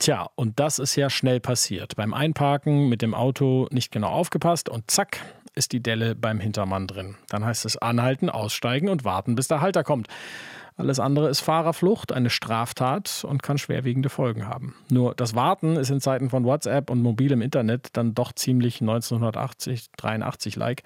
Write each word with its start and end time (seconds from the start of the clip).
Tja, 0.00 0.30
und 0.34 0.58
das 0.58 0.78
ist 0.78 0.96
ja 0.96 1.10
schnell 1.10 1.40
passiert. 1.40 1.94
Beim 1.94 2.14
Einparken 2.14 2.88
mit 2.88 3.02
dem 3.02 3.12
Auto 3.12 3.68
nicht 3.70 3.92
genau 3.92 4.08
aufgepasst 4.08 4.70
und 4.70 4.90
zack, 4.90 5.18
ist 5.54 5.72
die 5.72 5.82
Delle 5.82 6.14
beim 6.14 6.40
Hintermann 6.40 6.86
drin. 6.86 7.16
Dann 7.28 7.44
heißt 7.44 7.66
es 7.66 7.76
anhalten, 7.76 8.30
aussteigen 8.30 8.88
und 8.88 9.04
warten, 9.04 9.34
bis 9.34 9.48
der 9.48 9.60
Halter 9.60 9.84
kommt. 9.84 10.08
Alles 10.78 11.00
andere 11.00 11.28
ist 11.28 11.40
Fahrerflucht, 11.40 12.12
eine 12.12 12.30
Straftat 12.30 13.26
und 13.28 13.42
kann 13.42 13.58
schwerwiegende 13.58 14.08
Folgen 14.08 14.46
haben. 14.48 14.74
Nur 14.88 15.14
das 15.14 15.34
Warten 15.34 15.76
ist 15.76 15.90
in 15.90 16.00
Zeiten 16.00 16.30
von 16.30 16.46
WhatsApp 16.46 16.88
und 16.88 17.02
mobilem 17.02 17.42
Internet 17.42 17.88
dann 17.92 18.14
doch 18.14 18.32
ziemlich 18.32 18.80
1980, 18.80 19.90
83-like. 19.98 20.82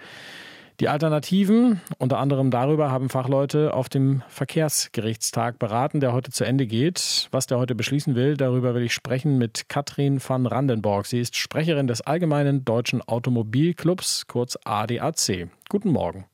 Die 0.80 0.88
Alternativen, 0.88 1.80
unter 1.98 2.18
anderem 2.18 2.50
darüber, 2.50 2.90
haben 2.90 3.08
Fachleute 3.08 3.74
auf 3.74 3.88
dem 3.88 4.22
Verkehrsgerichtstag 4.28 5.60
beraten, 5.60 6.00
der 6.00 6.12
heute 6.12 6.32
zu 6.32 6.44
Ende 6.44 6.66
geht. 6.66 7.28
Was 7.30 7.46
der 7.46 7.58
heute 7.58 7.76
beschließen 7.76 8.16
will, 8.16 8.36
darüber 8.36 8.74
will 8.74 8.82
ich 8.82 8.92
sprechen 8.92 9.38
mit 9.38 9.68
Katrin 9.68 10.20
van 10.26 10.46
Randenborg. 10.46 11.06
Sie 11.06 11.20
ist 11.20 11.36
Sprecherin 11.36 11.86
des 11.86 12.00
Allgemeinen 12.00 12.64
Deutschen 12.64 13.02
Automobilclubs, 13.02 14.26
kurz 14.26 14.58
ADAC. 14.64 15.48
Guten 15.68 15.90
Morgen. 15.90 16.24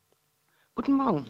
Guten 0.75 0.95
Morgen. 0.95 1.27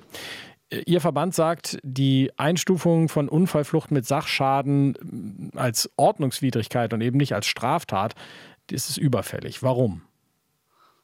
Ihr 0.86 1.00
Verband 1.00 1.34
sagt, 1.34 1.78
die 1.82 2.30
Einstufung 2.36 3.08
von 3.08 3.28
Unfallflucht 3.28 3.90
mit 3.90 4.06
Sachschaden 4.06 5.50
als 5.56 5.90
Ordnungswidrigkeit 5.96 6.92
und 6.92 7.00
eben 7.00 7.16
nicht 7.16 7.34
als 7.34 7.46
Straftat, 7.46 8.14
ist 8.70 8.96
überfällig. 8.98 9.64
Warum? 9.64 10.02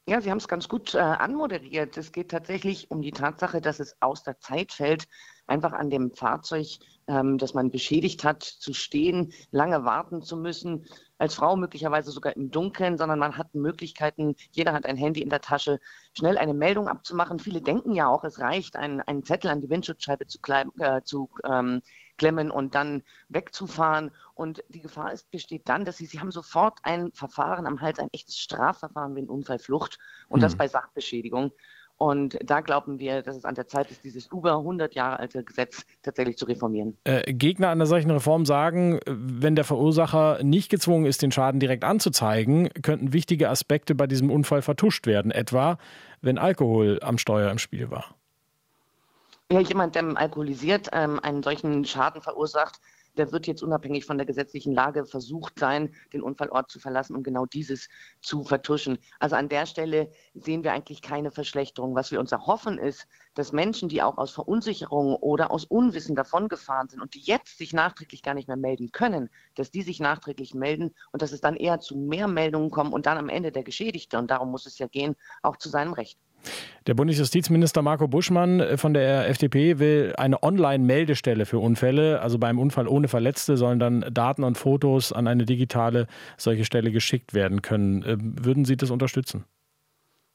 Ja, 0.08 0.20
Sie 0.20 0.30
haben 0.30 0.38
es 0.38 0.46
ganz 0.46 0.68
gut 0.68 0.94
äh, 0.94 0.98
anmoderiert. 0.98 1.96
Es 1.96 2.12
geht 2.12 2.30
tatsächlich 2.30 2.92
um 2.92 3.02
die 3.02 3.10
Tatsache, 3.10 3.60
dass 3.60 3.80
es 3.80 3.96
aus 4.00 4.22
der 4.22 4.38
Zeit 4.38 4.70
fällt, 4.72 5.08
einfach 5.48 5.72
an 5.72 5.90
dem 5.90 6.12
Fahrzeug, 6.12 6.66
ähm, 7.08 7.38
das 7.38 7.54
man 7.54 7.72
beschädigt 7.72 8.22
hat, 8.22 8.44
zu 8.44 8.72
stehen, 8.72 9.32
lange 9.50 9.84
warten 9.84 10.22
zu 10.22 10.36
müssen, 10.36 10.86
als 11.18 11.34
Frau 11.34 11.56
möglicherweise 11.56 12.10
sogar 12.10 12.36
im 12.36 12.50
Dunkeln, 12.50 12.98
sondern 12.98 13.18
man 13.18 13.36
hat 13.36 13.54
Möglichkeiten, 13.54 14.36
jeder 14.50 14.72
hat 14.72 14.86
ein 14.86 14.96
Handy 14.96 15.22
in 15.22 15.30
der 15.30 15.40
Tasche, 15.40 15.80
schnell 16.12 16.38
eine 16.38 16.54
Meldung 16.54 16.88
abzumachen. 16.88 17.38
Viele 17.38 17.62
denken 17.62 17.92
ja 17.92 18.08
auch, 18.08 18.24
es 18.24 18.40
reicht, 18.40 18.76
einen, 18.76 19.00
einen 19.00 19.24
Zettel 19.24 19.50
an 19.50 19.60
die 19.60 19.70
Windschutzscheibe 19.70 20.26
zu, 20.26 20.38
äh, 20.78 21.02
zu 21.02 21.30
ähm, 21.44 21.82
klemmen 22.16 22.50
und 22.50 22.74
dann 22.74 23.02
wegzufahren. 23.28 24.10
Und 24.34 24.62
die 24.68 24.80
Gefahr 24.80 25.12
ist, 25.12 25.30
besteht 25.30 25.68
dann, 25.68 25.84
dass 25.84 25.96
sie, 25.96 26.06
sie 26.06 26.20
haben 26.20 26.30
sofort 26.30 26.78
ein 26.82 27.12
Verfahren 27.12 27.66
am 27.66 27.80
Hals, 27.80 27.98
ein 27.98 28.08
echtes 28.12 28.38
Strafverfahren 28.38 29.14
wegen 29.14 29.28
Unfallflucht 29.28 29.98
und 30.28 30.40
mhm. 30.40 30.42
das 30.42 30.52
hm. 30.52 30.58
bei 30.58 30.68
Sachbeschädigung. 30.68 31.52
Und 31.98 32.38
da 32.44 32.60
glauben 32.60 32.98
wir, 32.98 33.22
dass 33.22 33.36
es 33.36 33.44
an 33.46 33.54
der 33.54 33.66
Zeit 33.66 33.90
ist, 33.90 34.04
dieses 34.04 34.26
über 34.26 34.58
100 34.58 34.94
Jahre 34.94 35.18
alte 35.18 35.42
Gesetz 35.42 35.86
tatsächlich 36.02 36.36
zu 36.36 36.44
reformieren. 36.44 36.96
Äh, 37.04 37.32
Gegner 37.32 37.70
einer 37.70 37.86
solchen 37.86 38.10
Reform 38.10 38.44
sagen, 38.44 39.00
wenn 39.06 39.56
der 39.56 39.64
Verursacher 39.64 40.42
nicht 40.42 40.68
gezwungen 40.68 41.06
ist, 41.06 41.22
den 41.22 41.32
Schaden 41.32 41.58
direkt 41.58 41.84
anzuzeigen, 41.84 42.68
könnten 42.82 43.14
wichtige 43.14 43.48
Aspekte 43.48 43.94
bei 43.94 44.06
diesem 44.06 44.30
Unfall 44.30 44.60
vertuscht 44.60 45.06
werden, 45.06 45.30
etwa 45.30 45.78
wenn 46.20 46.38
Alkohol 46.38 46.98
am 47.02 47.16
Steuer 47.16 47.50
im 47.50 47.58
Spiel 47.58 47.90
war. 47.90 48.14
Ja, 49.50 49.60
jemand, 49.60 49.94
der 49.94 50.04
alkoholisiert 50.16 50.88
ähm, 50.92 51.20
einen 51.22 51.42
solchen 51.42 51.84
Schaden 51.84 52.20
verursacht, 52.20 52.80
der 53.16 53.32
wird 53.32 53.46
jetzt 53.46 53.62
unabhängig 53.62 54.04
von 54.04 54.18
der 54.18 54.26
gesetzlichen 54.26 54.72
Lage 54.72 55.06
versucht 55.06 55.58
sein, 55.58 55.94
den 56.12 56.22
Unfallort 56.22 56.70
zu 56.70 56.78
verlassen, 56.78 57.16
um 57.16 57.22
genau 57.22 57.46
dieses 57.46 57.88
zu 58.20 58.44
vertuschen. 58.44 58.98
Also 59.18 59.36
an 59.36 59.48
der 59.48 59.66
Stelle 59.66 60.10
sehen 60.34 60.64
wir 60.64 60.72
eigentlich 60.72 61.02
keine 61.02 61.30
Verschlechterung. 61.30 61.94
Was 61.94 62.10
wir 62.10 62.20
uns 62.20 62.32
erhoffen 62.32 62.78
ist, 62.78 63.06
dass 63.34 63.52
Menschen, 63.52 63.88
die 63.88 64.02
auch 64.02 64.18
aus 64.18 64.30
Verunsicherung 64.30 65.16
oder 65.16 65.50
aus 65.50 65.64
Unwissen 65.64 66.16
davongefahren 66.16 66.88
sind 66.88 67.00
und 67.00 67.14
die 67.14 67.20
jetzt 67.20 67.58
sich 67.58 67.72
nachträglich 67.72 68.22
gar 68.22 68.34
nicht 68.34 68.48
mehr 68.48 68.56
melden 68.56 68.92
können, 68.92 69.30
dass 69.54 69.70
die 69.70 69.82
sich 69.82 70.00
nachträglich 70.00 70.54
melden 70.54 70.94
und 71.12 71.22
dass 71.22 71.32
es 71.32 71.40
dann 71.40 71.56
eher 71.56 71.80
zu 71.80 71.96
mehr 71.96 72.28
Meldungen 72.28 72.70
kommt 72.70 72.92
und 72.92 73.06
dann 73.06 73.18
am 73.18 73.28
Ende 73.28 73.52
der 73.52 73.64
Geschädigte, 73.64 74.18
und 74.18 74.30
darum 74.30 74.50
muss 74.50 74.66
es 74.66 74.78
ja 74.78 74.86
gehen, 74.86 75.16
auch 75.42 75.56
zu 75.56 75.68
seinem 75.68 75.92
Recht. 75.92 76.18
Der 76.86 76.94
Bundesjustizminister 76.94 77.82
Marco 77.82 78.06
Buschmann 78.06 78.60
äh, 78.60 78.76
von 78.76 78.94
der 78.94 79.28
FDP 79.28 79.78
will 79.78 80.14
eine 80.16 80.42
Online-Meldestelle 80.42 81.44
für 81.44 81.58
Unfälle. 81.58 82.20
Also 82.20 82.38
beim 82.38 82.58
Unfall 82.58 82.86
ohne 82.86 83.08
Verletzte 83.08 83.56
sollen 83.56 83.78
dann 83.78 84.04
Daten 84.12 84.44
und 84.44 84.56
Fotos 84.56 85.12
an 85.12 85.26
eine 85.26 85.44
digitale 85.44 86.06
solche 86.36 86.64
Stelle 86.64 86.92
geschickt 86.92 87.34
werden 87.34 87.62
können. 87.62 88.02
Äh, 88.02 88.16
würden 88.18 88.64
Sie 88.64 88.76
das 88.76 88.90
unterstützen? 88.90 89.44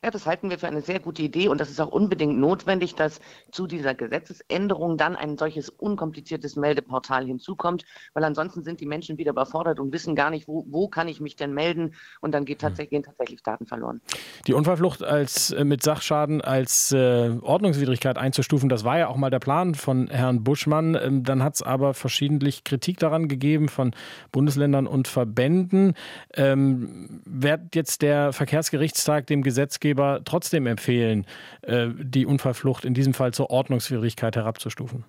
Ja, 0.04 0.10
das 0.10 0.26
halten 0.26 0.50
wir 0.50 0.58
für 0.58 0.66
eine 0.66 0.82
sehr 0.82 1.00
gute 1.00 1.22
Idee 1.22 1.48
und 1.48 1.62
das 1.62 1.70
ist 1.70 1.80
auch 1.80 1.92
unbedingt 1.92 2.36
notwendig, 2.36 2.96
dass 2.96 3.20
zu 3.52 3.68
dieser 3.68 3.94
Gesetzesänderung 3.94 4.98
dann 4.98 5.16
ein 5.16 5.38
solches 5.38 5.70
unkompliziertes 5.70 6.56
Meldeportal 6.56 7.24
hinzukommt, 7.24 7.86
weil 8.16 8.24
ansonsten 8.24 8.64
sind 8.64 8.80
die 8.80 8.88
Menschen 8.88 9.20
wieder 9.20 9.30
überfordert 9.30 9.80
und 9.80 9.94
wissen 9.94 10.16
gar 10.16 10.32
nicht, 10.32 10.48
wo, 10.48 10.66
wo 10.68 10.88
kann 10.88 11.08
ich 11.08 11.22
mich 11.22 11.36
denn 11.36 11.54
melden 11.54 11.94
und 12.20 12.32
dann 12.32 12.46
geht 12.46 12.64
hm. 12.64 12.70
tatsächlich, 12.70 12.90
gehen 12.90 13.04
tatsächlich 13.04 13.44
Daten 13.44 13.68
verloren. 13.68 14.02
Die 14.48 14.54
Unfallflucht 14.54 15.04
als, 15.04 15.52
äh, 15.52 15.64
mit 15.66 15.84
Sachschaden 15.84 16.42
als 16.42 16.92
äh, 16.92 17.38
Ordnungswidrigkeit 17.40 18.18
einzustufen, 18.18 18.70
das 18.70 18.84
war 18.84 18.98
ja 18.98 19.08
auch 19.08 19.18
mal 19.18 19.30
der 19.30 19.38
Plan 19.38 19.76
von 19.76 20.08
Herrn 20.08 20.44
Buschmann. 20.44 20.96
Ähm, 21.00 21.24
dann 21.24 21.44
hat 21.44 21.54
es 21.54 21.62
aber 21.62 21.94
verschiedentlich 21.94 22.64
Kritik 22.64 22.98
daran 22.98 23.28
gegeben 23.28 23.70
von 23.70 23.94
Bundesländern 24.32 24.88
und 24.88 25.08
Verbänden. 25.08 25.94
Ähm, 26.34 27.22
wird 27.24 27.76
jetzt 27.76 28.02
der 28.02 28.34
Verkehrsgerichtstag 28.34 29.28
dem 29.28 29.44
Gesetzgeber 29.44 29.91
Gesetzgeber 29.92 30.22
trotzdem 30.24 30.68
empfehlen, 30.68 31.26
äh, 31.64 31.90
die 31.98 32.26
Unfallflucht 32.26 32.86
in 32.86 32.94
diesem 32.94 33.14
Fall 33.14 33.34
zur 33.34 33.50
Ordnungswidrigkeit 33.50 34.36
herabzustufen? 34.36 35.06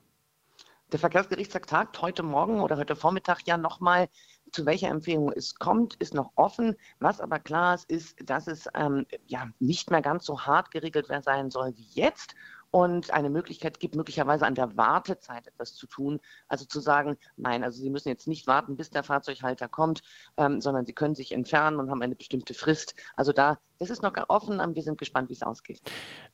Der 0.90 0.98
Verkehrsgerichtstag 0.98 1.66
tagt 1.66 2.02
heute 2.02 2.22
Morgen 2.22 2.60
oder 2.60 2.76
heute 2.76 2.96
Vormittag 2.96 3.46
ja 3.46 3.56
nochmal, 3.56 4.08
zu 4.50 4.66
welcher 4.66 4.88
Empfehlung 4.88 5.32
es 5.32 5.54
kommt, 5.54 5.94
ist 5.94 6.12
noch 6.12 6.32
offen. 6.34 6.76
Was 6.98 7.20
aber 7.20 7.38
klar 7.38 7.74
ist, 7.74 7.88
ist, 7.90 8.16
dass 8.28 8.46
es 8.46 8.68
ähm, 8.74 9.06
ja 9.26 9.48
nicht 9.58 9.90
mehr 9.90 10.02
ganz 10.02 10.26
so 10.26 10.40
hart 10.42 10.70
geregelt 10.70 11.06
sein 11.22 11.50
soll 11.50 11.72
wie 11.76 11.86
jetzt 11.94 12.34
und 12.72 13.12
eine 13.12 13.30
Möglichkeit 13.30 13.78
gibt, 13.78 13.94
möglicherweise 13.94 14.46
an 14.46 14.54
der 14.54 14.76
Wartezeit 14.76 15.46
etwas 15.46 15.74
zu 15.74 15.86
tun. 15.86 16.20
Also 16.48 16.64
zu 16.64 16.80
sagen, 16.80 17.18
nein, 17.36 17.62
also 17.62 17.80
Sie 17.80 17.90
müssen 17.90 18.08
jetzt 18.08 18.26
nicht 18.26 18.46
warten, 18.46 18.76
bis 18.76 18.90
der 18.90 19.04
Fahrzeughalter 19.04 19.68
kommt, 19.68 20.02
ähm, 20.38 20.60
sondern 20.60 20.86
Sie 20.86 20.94
können 20.94 21.14
sich 21.14 21.32
entfernen 21.32 21.78
und 21.78 21.90
haben 21.90 22.02
eine 22.02 22.16
bestimmte 22.16 22.54
Frist. 22.54 22.94
Also 23.14 23.32
da 23.32 23.58
es 23.82 23.90
ist 23.90 24.02
noch 24.02 24.12
offen, 24.28 24.60
aber 24.60 24.74
wir 24.74 24.82
sind 24.82 24.96
gespannt, 24.96 25.28
wie 25.28 25.34
es 25.34 25.42
ausgeht. 25.42 25.80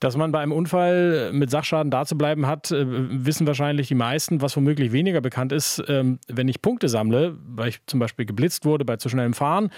Dass 0.00 0.16
man 0.16 0.32
bei 0.32 0.40
einem 0.40 0.52
Unfall 0.52 1.32
mit 1.32 1.50
Sachschaden 1.50 1.90
dazubleiben 1.90 2.46
hat, 2.46 2.70
äh, 2.70 2.84
wissen 2.86 3.46
wahrscheinlich 3.46 3.88
die 3.88 3.94
meisten. 3.94 4.42
Was 4.42 4.54
womöglich 4.56 4.92
weniger 4.92 5.20
bekannt 5.20 5.52
ist, 5.52 5.82
ähm, 5.88 6.18
wenn 6.28 6.48
ich 6.48 6.60
Punkte 6.60 6.88
sammle, 6.88 7.38
weil 7.46 7.68
ich 7.68 7.84
zum 7.86 8.00
Beispiel 8.00 8.26
geblitzt 8.26 8.64
wurde 8.64 8.84
bei 8.84 8.96
zu 8.96 9.08
schnellem 9.08 9.32
Fahren, 9.32 9.70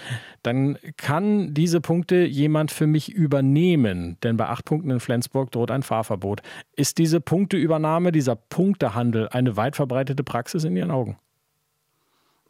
dann 0.43 0.77
kann 0.97 1.53
diese 1.53 1.79
Punkte 1.79 2.25
jemand 2.25 2.71
für 2.71 2.87
mich 2.87 3.09
übernehmen. 3.09 4.17
Denn 4.21 4.37
bei 4.37 4.47
acht 4.47 4.65
Punkten 4.65 4.91
in 4.91 4.99
Flensburg 4.99 5.51
droht 5.51 5.71
ein 5.71 5.83
Fahrverbot. 5.83 6.41
Ist 6.75 6.97
diese 6.97 7.21
Punkteübernahme, 7.21 8.11
dieser 8.11 8.35
Punktehandel 8.35 9.29
eine 9.29 9.57
weit 9.57 9.75
verbreitete 9.75 10.23
Praxis 10.23 10.63
in 10.63 10.75
Ihren 10.75 10.91
Augen? 10.91 11.17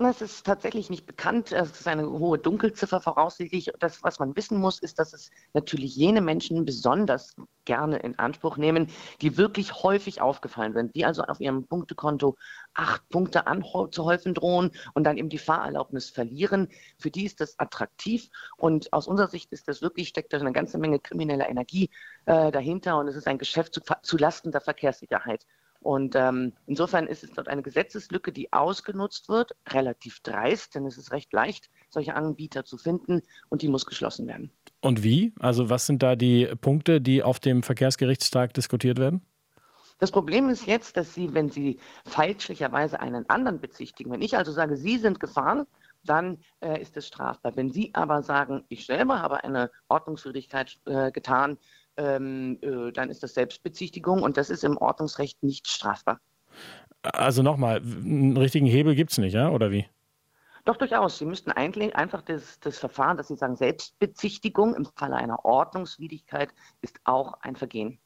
Es 0.06 0.22
ist 0.22 0.45
tatsächlich 0.45 0.89
nicht 0.89 1.06
bekannt. 1.06 1.51
Es 1.51 1.79
ist 1.79 1.88
eine 1.88 2.09
hohe 2.09 2.39
Dunkelziffer 2.39 3.01
voraussichtlich. 3.01 3.72
Das, 3.79 4.03
was 4.03 4.19
man 4.19 4.35
wissen 4.35 4.57
muss, 4.57 4.79
ist, 4.79 4.97
dass 5.00 5.13
es 5.13 5.29
natürlich 5.53 5.95
jene 5.95 6.22
Menschen 6.22 6.66
besonders 6.66 7.35
gerne 7.66 7.97
in 7.97 8.17
Anspruch 8.17 8.57
nehmen, 8.57 8.88
die 9.22 9.38
wirklich 9.38 9.84
häufig 9.84 10.19
aufgefallen 10.22 10.73
sind, 10.73 10.95
die 10.95 11.06
also 11.06 11.23
auf 11.23 11.39
ihrem 11.39 11.67
Punktekonto 11.67 12.35
acht 12.73 13.07
Punkte 13.09 13.47
anzuhäufen 13.47 14.34
drohen 14.34 14.72
und 14.94 15.03
dann 15.03 15.17
eben 15.17 15.29
die 15.29 15.38
Fahrerlaubnis 15.38 16.09
verlieren. 16.09 16.69
Für 16.97 17.12
die 17.12 17.25
ist 17.25 17.39
das 17.39 17.59
attraktiv 17.59 18.29
und 18.57 18.91
aus 18.94 19.07
unserer 19.07 19.28
Sicht 19.28 19.51
ist 19.51 19.68
das 19.68 19.81
wirklich, 19.81 20.07
steckt 20.07 20.33
da 20.33 20.39
eine 20.39 20.51
ganze 20.51 20.78
Menge 20.78 21.00
krimineller 21.00 21.50
Energie 21.50 21.89
äh, 22.25 22.51
dahinter 22.51 22.97
und 22.97 23.07
es 23.07 23.16
ist 23.16 23.28
ein 23.28 23.38
Geschäft 23.38 23.73
zu, 23.73 23.81
zu 24.01 24.18
Lasten 24.18 24.51
der 24.51 24.62
Verkehrssicherheit. 24.62 25.45
Und 25.81 26.16
ähm, 26.16 26.53
insofern 26.68 27.08
ist 27.08 27.24
es 27.24 27.31
dort 27.31 27.47
eine 27.47 27.64
Gesetzeslücke, 27.64 28.31
die 28.31 28.53
ausgenutzt 28.53 29.30
wird, 29.30 29.56
relativ 29.69 30.19
dreist, 30.19 30.75
denn 30.75 30.86
es 30.86 30.97
ist 30.97 31.12
recht 31.12 31.34
leicht, 31.34 31.72
solche 31.90 32.14
Anbieter 32.14 32.63
zu 32.63 32.78
finden 32.78 33.22
und 33.50 33.63
die 33.63 33.68
muss 33.68 33.88
geschlossen 33.88 34.28
werden. 34.28 34.51
Und 34.81 35.04
wie? 35.04 35.33
Also 35.39 35.69
was 35.69 35.88
sind 35.88 36.04
da 36.04 36.16
die 36.16 36.48
Punkte, 36.62 37.01
die 37.01 37.24
auf 37.24 37.39
dem 37.39 37.63
Verkehrsgerichtstag 37.63 38.54
diskutiert 38.54 39.00
werden? 39.00 39.22
Das 39.98 40.12
Problem 40.12 40.50
ist 40.50 40.66
jetzt, 40.68 40.98
dass 40.98 41.13
Sie, 41.13 41.33
wenn 41.33 41.50
Sie 41.50 41.80
fälschlicherweise 42.06 43.00
einen 43.00 43.30
anderen 43.30 43.60
bezichtigen, 43.60 44.12
wenn 44.12 44.22
ich 44.22 44.38
also 44.38 44.51
sage, 44.51 44.78
Sie 44.78 44.98
sind 44.98 45.19
gefahren, 45.19 45.66
dann 46.04 46.39
äh, 46.62 46.81
ist 46.81 46.98
es 46.98 47.07
strafbar. 47.07 47.56
Wenn 47.56 47.72
Sie 47.72 47.92
aber 47.94 48.24
sagen, 48.24 48.63
ich 48.68 48.86
selber 48.86 49.22
habe 49.22 49.44
eine 49.44 49.69
Ordnungswidrigkeit 49.89 50.80
äh, 50.86 51.12
getan, 51.12 51.57
ähm, 51.98 52.58
äh, 52.62 52.92
dann 52.92 53.10
ist 53.10 53.24
das 53.24 53.34
Selbstbezichtigung 53.34 54.24
und 54.24 54.38
das 54.38 54.50
ist 54.50 54.64
im 54.64 54.78
Ordnungsrecht 54.78 55.42
nicht 55.44 55.68
strafbar. 55.68 56.20
Also 57.04 57.42
nochmal, 57.42 57.78
einen 57.78 58.38
richtigen 58.38 58.68
Hebel 58.68 58.96
gibt 58.96 59.12
es 59.12 59.18
nicht, 59.18 59.34
ja? 59.34 59.50
oder 59.50 59.72
wie? 59.72 59.86
Doch, 60.66 60.78
durchaus. 60.78 61.18
Sie 61.18 61.26
müssten 61.26 61.52
eigentlich 61.52 61.96
einfach 61.96 62.22
das, 62.22 62.60
das 62.60 62.78
Verfahren, 62.78 63.18
dass 63.18 63.30
Sie 63.30 63.36
sagen, 63.36 63.56
Selbstbezichtigung 63.56 64.76
im 64.76 64.86
Falle 64.86 65.16
einer 65.16 65.44
Ordnungswidrigkeit 65.44 66.50
ist 66.82 67.00
auch 67.04 67.34
ein 67.42 67.56
Vergehen. 67.56 67.98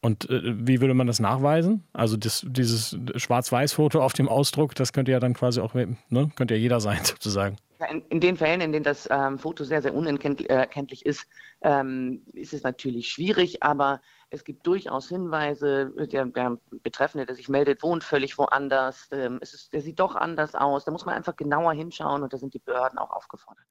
Und 0.00 0.28
äh, 0.28 0.40
wie 0.66 0.80
würde 0.80 0.94
man 0.94 1.06
das 1.06 1.20
nachweisen? 1.20 1.84
Also 1.92 2.16
das, 2.16 2.44
dieses 2.48 2.98
Schwarz-Weiß-Foto 3.16 4.02
auf 4.02 4.14
dem 4.14 4.28
Ausdruck, 4.28 4.74
das 4.74 4.92
könnte 4.92 5.12
ja 5.12 5.20
dann 5.20 5.34
quasi 5.34 5.60
auch, 5.60 5.74
ne, 5.74 5.96
könnte 6.34 6.54
ja 6.54 6.60
jeder 6.60 6.80
sein 6.80 6.98
sozusagen. 7.04 7.56
In, 7.88 8.02
in, 8.08 8.20
den 8.20 8.36
Fällen, 8.36 8.60
in 8.60 8.72
denen 8.72 8.84
das 8.84 9.08
ähm, 9.10 9.38
Foto 9.38 9.64
sehr, 9.64 9.82
sehr 9.82 9.94
unerkenntlich 9.94 11.06
ist, 11.06 11.26
ähm, 11.62 12.22
ist 12.32 12.52
es 12.52 12.62
natürlich 12.62 13.08
schwierig, 13.08 13.62
aber 13.62 14.00
es 14.30 14.44
gibt 14.44 14.66
durchaus 14.66 15.08
Hinweise, 15.08 15.92
der, 16.12 16.26
der 16.26 16.58
Betreffende, 16.82 17.26
der 17.26 17.34
sich 17.34 17.48
meldet, 17.48 17.82
wohnt 17.82 18.04
völlig 18.04 18.38
woanders, 18.38 19.08
ähm, 19.12 19.38
es 19.40 19.54
ist, 19.54 19.72
der 19.72 19.80
sieht 19.80 19.98
doch 20.00 20.14
anders 20.14 20.54
aus. 20.54 20.84
Da 20.84 20.92
muss 20.92 21.04
man 21.04 21.14
einfach 21.14 21.36
genauer 21.36 21.72
hinschauen 21.72 22.22
und 22.22 22.32
da 22.32 22.38
sind 22.38 22.54
die 22.54 22.60
Behörden 22.60 22.98
auch 22.98 23.10
aufgefordert. 23.10 23.64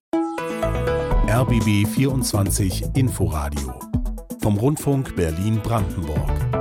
RBB 1.29 1.87
24 1.87 2.95
Inforadio 2.95 3.79
vom 4.41 4.57
Rundfunk 4.57 5.15
Berlin-Brandenburg. 5.15 6.58